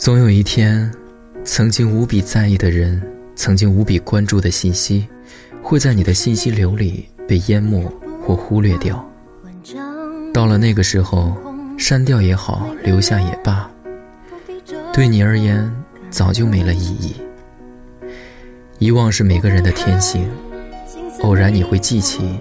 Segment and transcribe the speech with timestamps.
[0.00, 0.90] 总有一天，
[1.44, 3.02] 曾经无比在意的人，
[3.36, 5.06] 曾经无比关注的信息，
[5.62, 7.84] 会在你的信息流里被淹没
[8.24, 9.06] 或忽略掉。
[10.32, 11.36] 到了那个时候，
[11.76, 13.70] 删掉也好，留下也罢，
[14.90, 15.70] 对你而言
[16.08, 17.16] 早就没了意义。
[18.78, 20.26] 遗忘是每个人的天性，
[21.20, 22.40] 偶然你会记起，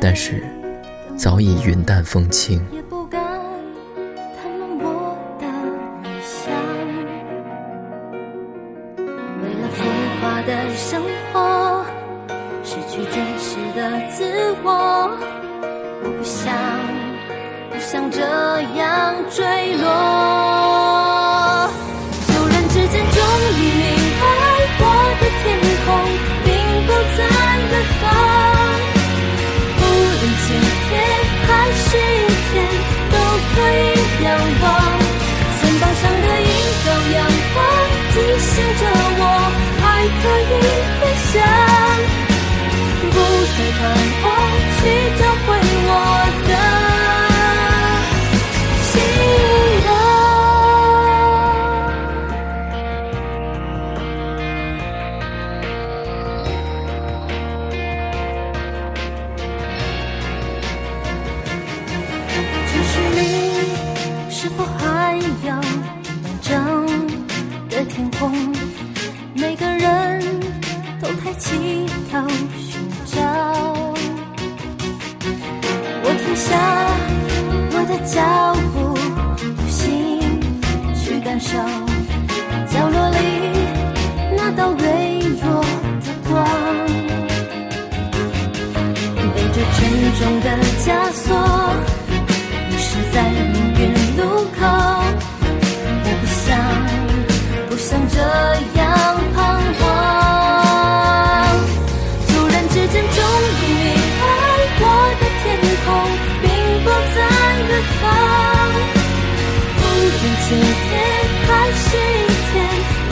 [0.00, 0.44] 但是
[1.16, 2.64] 早已云淡风轻。
[10.38, 11.02] 浮华的生
[11.32, 11.84] 活，
[12.62, 14.68] 失去真实的自我，
[16.02, 16.54] 我不想，
[17.70, 18.20] 不想这
[18.78, 19.84] 样坠落。
[22.26, 23.18] 突然之间，终
[23.58, 23.82] 于明
[24.20, 24.24] 白，
[24.78, 24.82] 我
[25.18, 25.44] 的天
[25.84, 25.86] 空
[26.44, 26.46] 并
[26.86, 27.18] 不在
[27.70, 28.06] 远方，
[29.76, 30.46] 无论晴
[30.86, 30.90] 天
[31.46, 31.90] 还是
[40.00, 40.04] 可
[40.40, 40.50] 以
[41.00, 41.34] 飞翔，
[43.10, 43.14] 不
[43.54, 43.80] 再彷
[44.22, 44.24] 徨，
[44.78, 44.80] 去
[45.18, 45.46] 找回
[45.88, 45.92] 我
[46.48, 46.50] 的
[48.82, 48.90] 信
[49.86, 49.88] 仰。
[62.68, 63.20] 城市里
[64.30, 64.80] 是否还
[65.44, 65.60] 有完
[66.40, 66.46] 整
[67.68, 68.20] 的天空？
[72.18, 72.26] 要
[72.58, 73.20] 寻找，
[76.02, 76.48] 我停下
[77.70, 78.18] 我的脚
[78.72, 78.76] 步，
[79.56, 79.78] 用心
[80.96, 81.56] 去感受
[82.66, 83.16] 角落里
[84.36, 85.62] 那道微弱
[86.02, 86.34] 的光，
[89.32, 89.78] 背着沉
[90.18, 90.46] 重的
[111.90, 112.54] 每一天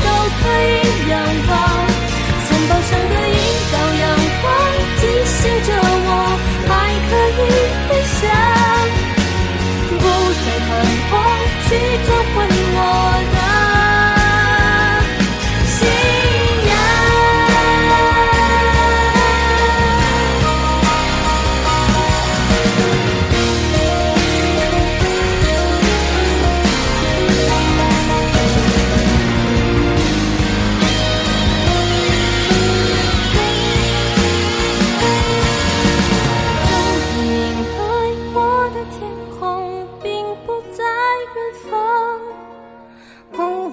[0.04, 0.06] 都
[0.41, 1.12] 可以仰
[1.48, 1.50] 望
[2.47, 3.38] 城堡上的一
[3.72, 4.04] 道阳
[4.42, 4.44] 光，
[5.00, 5.69] 提醒着
[6.06, 6.09] 我
[6.69, 6.70] 还
[7.09, 7.42] 可以
[7.88, 8.22] 飞翔，
[9.98, 10.03] 不
[10.44, 10.69] 再彷
[11.10, 11.14] 徨，
[11.69, 11.70] 去
[12.06, 12.66] 找回。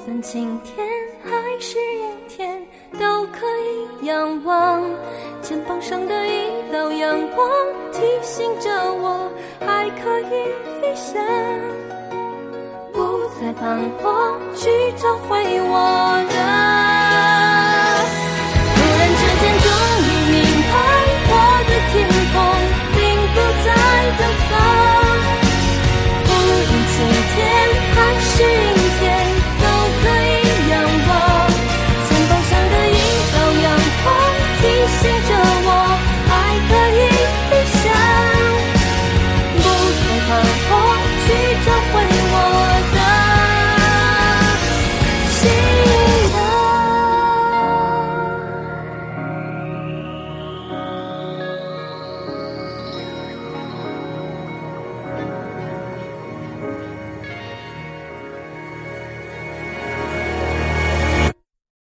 [0.05, 0.85] 分晴天
[1.23, 1.31] 还
[1.61, 2.61] 是阴天，
[2.99, 4.83] 都可以仰望。
[5.41, 7.49] 肩膀上的一道阳光，
[7.93, 9.31] 提醒着我
[9.61, 11.23] 还可以飞翔，
[12.91, 16.12] 不再彷徨，去找回我。